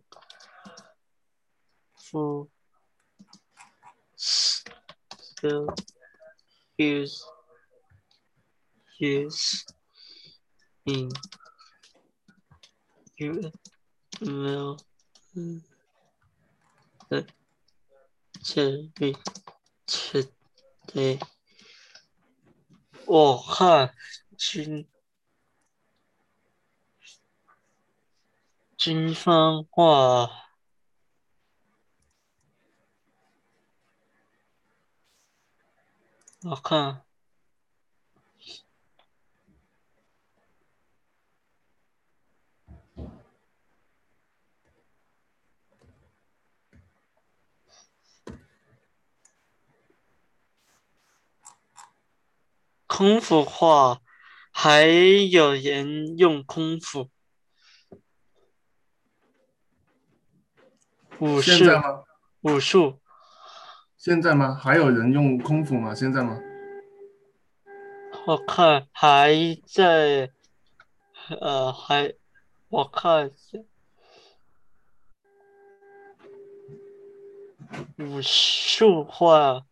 [1.96, 2.48] fu
[4.16, 5.74] still
[6.78, 7.24] use
[9.00, 9.64] use
[10.86, 11.10] in
[14.20, 14.80] you will
[17.09, 17.26] 的
[18.43, 19.18] 这里
[19.86, 20.24] 这
[20.88, 21.20] 对
[23.05, 23.93] 我看
[24.38, 24.88] 军。
[28.78, 30.30] 军方话，
[36.43, 37.07] 我看
[52.98, 54.02] 空腹话，
[54.52, 57.12] 还有人用空腹。
[61.20, 62.04] 武术吗？
[62.41, 63.00] 武术，
[63.98, 64.56] 现在吗？
[64.56, 65.93] 还有人用空腹吗？
[65.93, 66.39] 现在吗？
[68.26, 69.32] 我看还
[69.68, 70.32] 在，
[71.39, 72.16] 呃，还
[72.70, 73.32] 我看
[78.00, 79.66] 武术话，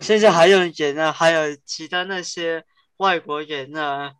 [0.00, 2.64] 现在还有人呢，还有其他那些
[2.98, 4.10] 外国人呢，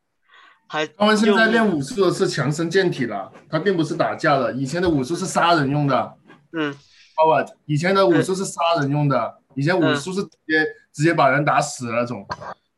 [0.66, 0.86] 还。
[0.86, 4.52] 他们现在练武术的是强身健体了，他并不是打架的。
[4.52, 6.14] 以前的武术是杀人用的。
[6.52, 6.72] 嗯，
[7.16, 12.26] 好吧，以前的武术是杀人用的，以前武术是直接直接把人打死那种。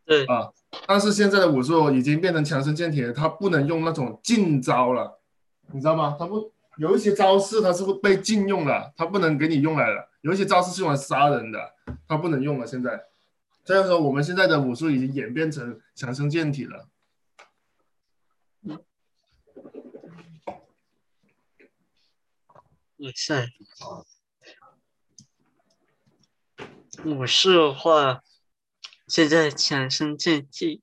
[0.04, 0.48] 对啊，
[0.86, 5.20] 但是现在的武术已经变成强身健体了，他不能用那种禁招了，
[5.72, 6.16] 你知道吗？
[6.18, 10.07] 他不有一些招式他是会被禁用的，他不能给你用来了。
[10.20, 11.74] 有一些招式是用来杀人的，
[12.06, 12.66] 他不能用了。
[12.66, 13.06] 现在，
[13.64, 16.88] 所以说我们现在的武术已经演变成强身健体了。
[22.98, 23.46] 哇塞！
[27.04, 28.24] 武术的话，
[29.06, 30.82] 现在强身健体。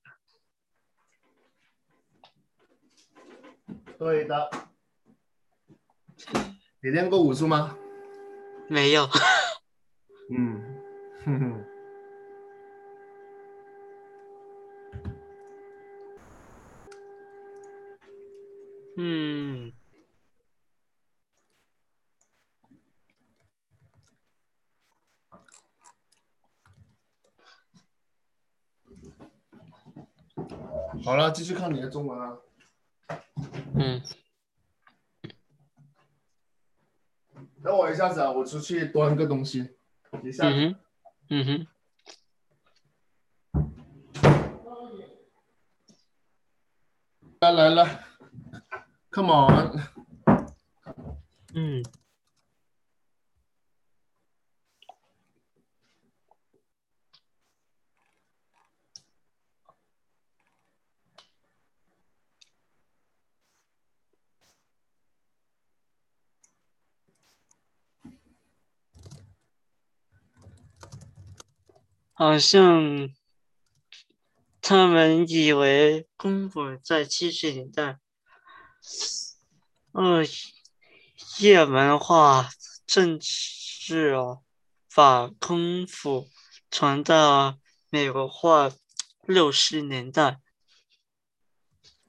[3.97, 4.49] 对的。
[6.81, 7.77] 你练过武术吗？
[8.67, 9.07] 没有。
[10.35, 10.61] 嗯，
[11.23, 11.65] 哼哼。
[18.97, 19.71] 嗯。
[31.03, 32.37] 好了，继续看你的中文啊。
[33.75, 34.01] 嗯。
[37.65, 39.71] 等我一下子啊，我出去端个东西。
[40.23, 40.47] 一下。
[40.47, 40.75] 嗯哼。
[41.31, 41.67] 嗯哼。
[47.41, 48.05] 来来来
[49.11, 49.79] ，Come on。
[51.55, 51.83] 嗯。
[72.17, 73.09] 好像
[74.61, 77.99] 他们以为功夫在七十年代，
[79.91, 80.23] 呃，
[81.39, 82.49] 叶文化
[82.87, 84.45] 政治哦，
[84.95, 86.29] 把功夫
[86.71, 87.59] 传到
[87.89, 88.71] 美国化
[89.23, 90.39] 六十年代，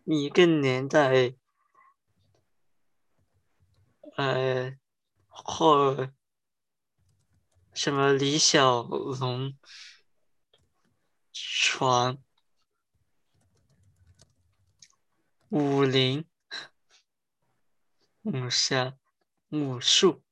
[0.04, 1.34] 一个年代，
[4.16, 4.72] 呃，
[5.26, 6.12] 或
[7.74, 9.58] 什么李小龙。
[11.58, 12.18] 传
[15.48, 16.26] 武林、
[18.24, 18.94] 武侠、
[19.48, 20.22] 武术。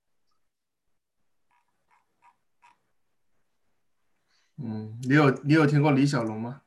[4.56, 6.60] 嗯，你有你有听过李小龙吗？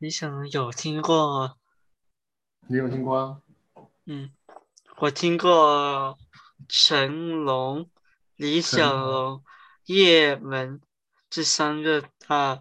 [0.00, 1.56] 李小龙有听过。
[2.66, 3.42] 你有听过啊？
[4.06, 4.34] 嗯，
[4.96, 6.18] 我听过
[6.68, 7.88] 成龙、
[8.34, 9.44] 李小龙、
[9.84, 10.80] 叶问
[11.30, 12.60] 这三个大。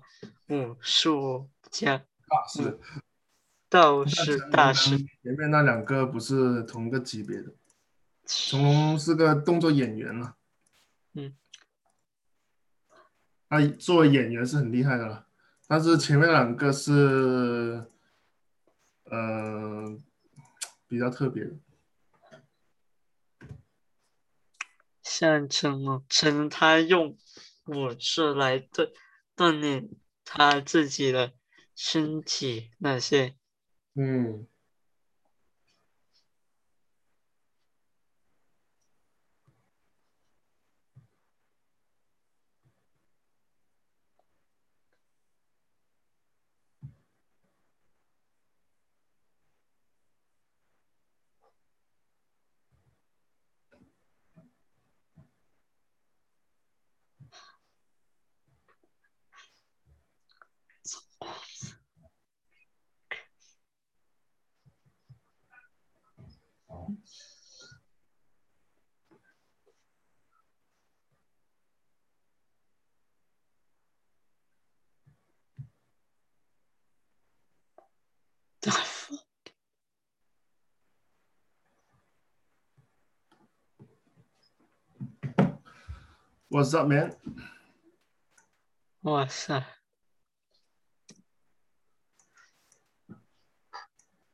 [0.50, 2.80] 武术家大师，
[3.70, 4.98] 道士大师。
[4.98, 7.54] 前面那两个不是同个级别的，
[8.26, 10.36] 成龙是个动作演员了。
[11.14, 11.34] 嗯，
[13.48, 15.28] 他作为演员是很厉害的了，
[15.68, 17.86] 但是前面两个是，
[19.06, 19.98] 呃，
[20.88, 21.52] 比较特别的。
[25.02, 27.18] 像成龙，成龙他用
[27.66, 28.91] 武术来锻
[29.36, 29.89] 锻炼。
[30.26, 31.34] 他自己的
[31.76, 33.36] 身体那些，
[33.95, 34.47] 嗯。
[86.54, 87.18] What's up, man？
[89.01, 89.66] 哇塞！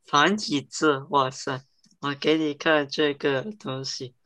[0.03, 1.63] 繁体字，哇塞！
[2.01, 4.17] 我给你看这个东西，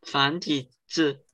[0.00, 1.26] 繁体字。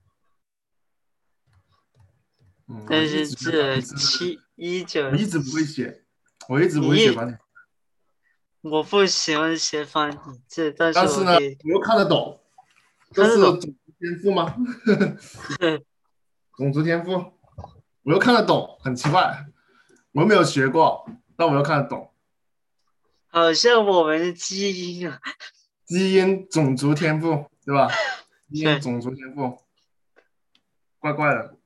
[2.88, 6.04] 但是这七一九，我一直不会写，
[6.48, 7.41] 我一直不会写繁体。
[8.62, 11.32] 我不喜欢写繁体字，但是呢，
[11.64, 12.40] 我又看得懂。
[13.12, 14.56] 这是种族天赋吗？
[16.56, 17.10] 种族天赋，
[18.02, 19.46] 我又看得懂，很奇怪。
[20.12, 21.04] 我没有学过，
[21.36, 22.10] 但我又看得懂。
[23.28, 25.18] 好像我们的基因啊，
[25.84, 27.88] 基因种族天赋，对吧？
[28.52, 29.58] 基因种族天赋，
[30.98, 31.56] 怪怪的。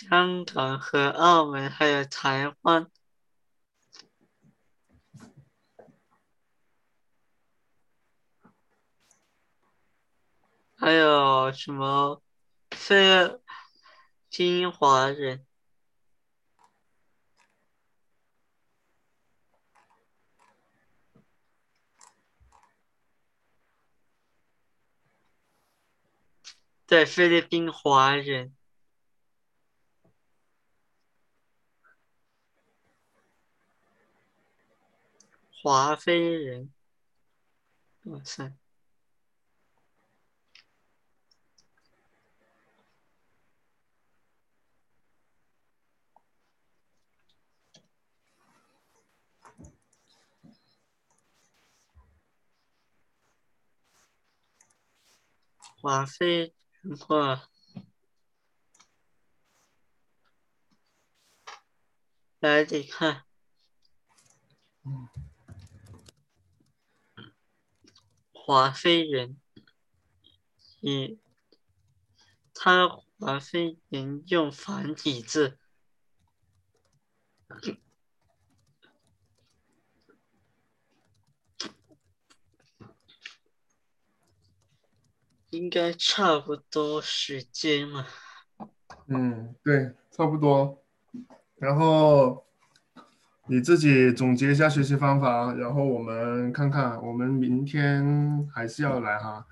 [0.00, 2.90] 香港和澳门还有台湾，
[10.76, 12.22] 还有什么
[12.70, 13.38] 菲律
[14.30, 15.46] 宾华人？
[26.86, 28.56] 对，菲律宾华人。
[35.62, 36.72] 华妃人，
[38.04, 38.54] 哇塞！
[55.82, 56.54] 华非
[56.84, 57.50] 文化，
[62.38, 63.24] 来，你看。
[64.84, 65.29] 嗯
[68.50, 69.40] 华非人，
[70.80, 71.20] 以
[72.52, 72.88] 他
[73.20, 75.56] 华非人用繁体字，
[85.50, 88.04] 应该差不多时间嘛。
[89.06, 90.82] 嗯，对，差不多。
[91.54, 92.44] 然后
[93.50, 99.44] 你自己总结一下学习方法，然后我们看看，我们明天还是要来哈，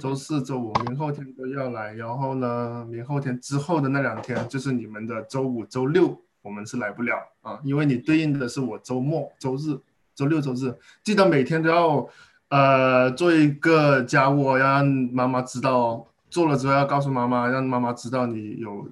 [0.00, 9.78] 周四周五明后天都要来，然后呢，明后天之后的那两天就是你们的周五周六，我们是来不了啊，因为你对应的是我周末周日
[10.14, 12.08] 周六周日，记得每天都要
[12.48, 18.88] 呃做一个家务，让妈妈知道哦，做了之后要告诉妈妈，让妈妈知道你有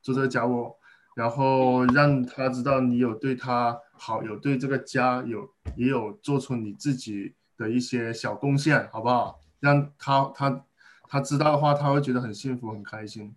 [0.00, 0.76] 做这个家务。
[1.18, 9.40] 然后让他知道你有对他好，有对这个家有也有做出你自己的一些小贡献，好不好？
[9.58, 10.64] 让他他
[11.08, 13.34] 他知道的话，他会觉得很幸福很开心，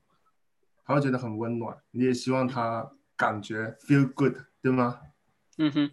[0.86, 1.76] 他会觉得很温暖。
[1.90, 5.00] 你也希望他感觉 feel good，对吗？
[5.58, 5.92] 嗯哼。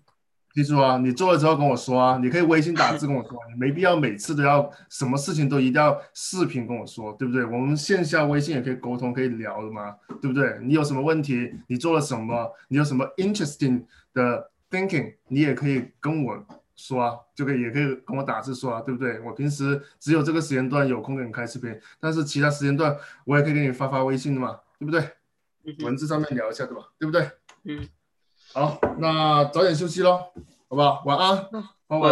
[0.58, 7.44] 记住啊，你做了之后跟我说啊，你可以微信打字跟我说，你没必要每次都要什么事情都一定要视频跟我说，对不对？
[7.44, 10.58] 我们线下微信也可以沟通，可以聊的嘛，对不对？
[10.62, 16.44] 你有什么问题，你做了什么，你有什么 interesting 的 thinking，你也可以跟我
[16.74, 19.20] 说啊，就可以也可以跟我打字说啊，对不对？
[19.20, 25.08] 我平时只有这个时间段有空给你开视频，但是其他时间段我也可以给你发发微信的嘛，对不对？
[25.84, 26.82] 文字上面聊一下，对吧？
[26.98, 27.30] 对不对？
[27.62, 27.88] 嗯。
[28.58, 30.16] 好，那早点休息喽，
[30.68, 31.00] 好不好？
[31.06, 31.36] 晚安，
[31.86, 32.06] 拜拜。